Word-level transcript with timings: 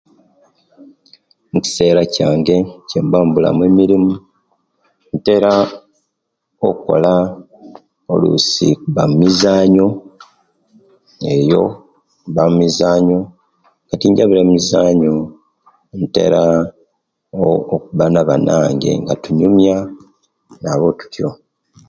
Ekisera 1.57 2.01
kyange 2.13 2.57
obwembanga 2.65 3.27
mbulamu 3.29 3.63
mirimo 3.79 4.13
ntera 5.17 5.53
okola 6.69 7.13
olwiisi 8.13 8.67
mba 8.89 9.03
mumizzanyo 9.09 9.87
eeyo 11.31 11.63
mba 12.29 12.43
mumizzanyo 12.49 13.19
nga 13.85 13.95
tinjabire 14.01 14.41
mumizzanyo 14.43 15.13
ntera 16.01 16.41
okuba 17.75 18.05
nabanange 18.13 18.91
nga 19.01 19.13
tunyumya 19.23 19.75
nabo 20.63 20.87
tutyo 20.99 21.27